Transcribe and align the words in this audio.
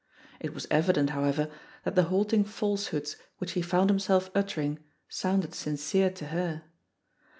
It 0.39 0.55
was 0.55 0.65
evident, 0.71 1.11
however, 1.11 1.47
that 1.83 1.93
the 1.93 2.05
halting 2.05 2.45
falsehoods 2.45 3.17
which 3.37 3.51
he 3.51 3.61
found 3.61 3.91
himself 3.91 4.31
uttering 4.33 4.79
sounded 5.07 5.53
sincere 5.53 6.09
to 6.09 6.25
her. 6.29 6.63